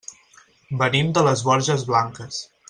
[0.79, 2.43] Venim de les Borges Blanques.